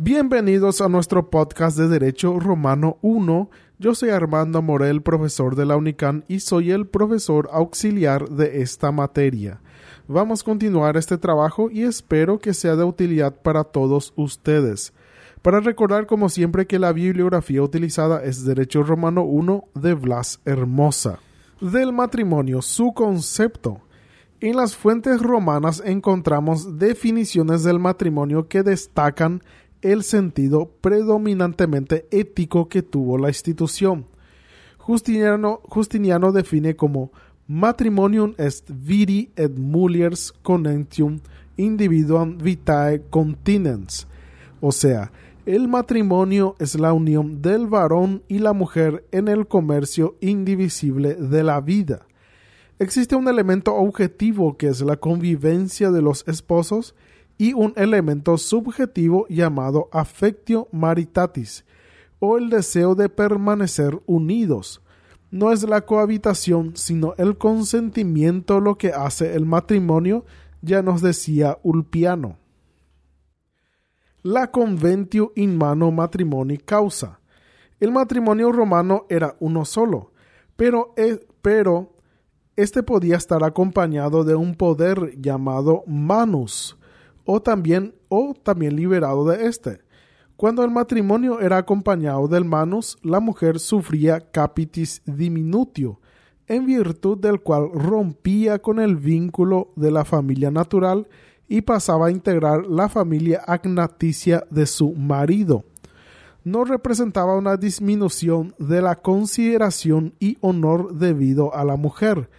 [0.00, 3.50] Bienvenidos a nuestro podcast de Derecho Romano 1.
[3.80, 8.92] Yo soy Armando Morel, profesor de la UNICAN y soy el profesor auxiliar de esta
[8.92, 9.60] materia.
[10.06, 14.92] Vamos a continuar este trabajo y espero que sea de utilidad para todos ustedes.
[15.42, 21.18] Para recordar como siempre que la bibliografía utilizada es Derecho Romano 1 de Blas Hermosa.
[21.60, 23.80] Del matrimonio, su concepto.
[24.40, 29.42] En las fuentes romanas encontramos definiciones del matrimonio que destacan
[29.82, 34.06] el sentido predominantemente ético que tuvo la institución.
[34.78, 37.12] Justiniano, Justiniano define como
[37.46, 41.20] matrimonium est viri et muliers conentium
[41.56, 44.06] individuam vitae continens,
[44.60, 45.10] o sea,
[45.46, 51.42] el matrimonio es la unión del varón y la mujer en el comercio indivisible de
[51.42, 52.06] la vida.
[52.78, 56.94] Existe un elemento objetivo que es la convivencia de los esposos
[57.38, 61.64] y un elemento subjetivo llamado affectio maritatis,
[62.18, 64.82] o el deseo de permanecer unidos.
[65.30, 70.24] No es la cohabitación, sino el consentimiento lo que hace el matrimonio,
[70.62, 72.38] ya nos decía Ulpiano.
[74.22, 77.20] La conventio in mano matrimoni causa.
[77.78, 80.12] El matrimonio romano era uno solo,
[80.56, 81.94] pero, e, pero
[82.56, 86.76] este podía estar acompañado de un poder llamado manus,
[87.30, 89.82] o también, o también liberado de éste.
[90.38, 96.00] Cuando el matrimonio era acompañado del manus, la mujer sufría capitis diminutio,
[96.46, 101.06] en virtud del cual rompía con el vínculo de la familia natural
[101.46, 105.64] y pasaba a integrar la familia agnaticia de su marido.
[106.44, 112.30] No representaba una disminución de la consideración y honor debido a la mujer.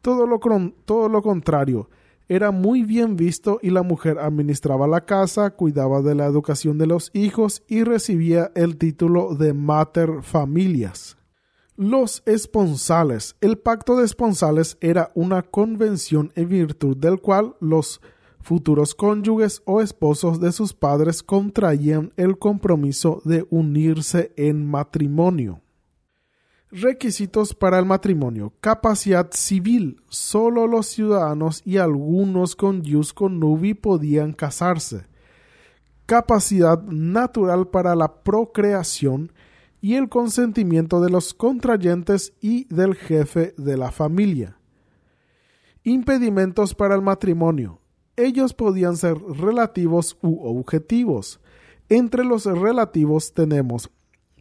[0.00, 0.38] Todo lo,
[0.84, 1.88] todo lo contrario,
[2.28, 6.86] era muy bien visto y la mujer administraba la casa, cuidaba de la educación de
[6.86, 11.16] los hijos y recibía el título de mater familias.
[11.76, 13.36] Los esponsales.
[13.40, 18.00] El pacto de esponsales era una convención en virtud del cual los
[18.40, 25.60] futuros cónyuges o esposos de sus padres contraían el compromiso de unirse en matrimonio.
[26.70, 28.52] Requisitos para el matrimonio.
[28.60, 30.02] Capacidad civil.
[30.10, 35.06] Solo los ciudadanos y algunos con jus connubi podían casarse.
[36.04, 39.32] Capacidad natural para la procreación
[39.80, 44.58] y el consentimiento de los contrayentes y del jefe de la familia.
[45.84, 47.80] Impedimentos para el matrimonio.
[48.16, 51.40] Ellos podían ser relativos u objetivos.
[51.88, 53.90] Entre los relativos tenemos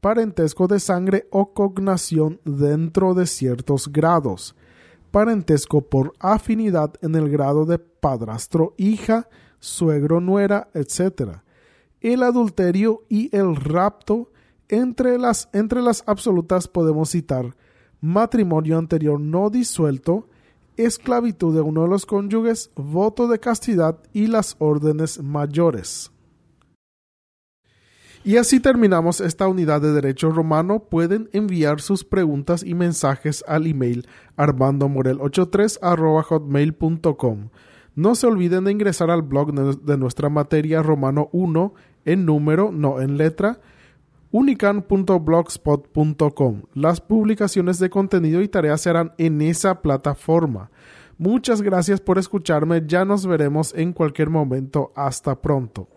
[0.00, 4.54] parentesco de sangre o cognación dentro de ciertos grados,
[5.10, 9.28] parentesco por afinidad en el grado de padrastro, hija,
[9.58, 11.38] suegro, nuera, etc.
[12.00, 14.30] El adulterio y el rapto,
[14.68, 17.54] entre las, entre las absolutas podemos citar
[18.00, 20.28] matrimonio anterior no disuelto,
[20.76, 26.10] esclavitud de uno de los cónyuges, voto de castidad y las órdenes mayores.
[28.22, 30.80] Y así terminamos esta unidad de Derecho Romano.
[30.80, 37.48] Pueden enviar sus preguntas y mensajes al email armandomorel83 hotmail.com.
[37.94, 41.72] No se olviden de ingresar al blog de nuestra materia Romano 1
[42.04, 43.58] en número, no en letra,
[44.32, 46.62] unican.blogspot.com.
[46.74, 50.70] Las publicaciones de contenido y tareas serán en esa plataforma.
[51.16, 52.82] Muchas gracias por escucharme.
[52.86, 54.92] Ya nos veremos en cualquier momento.
[54.94, 55.88] Hasta pronto.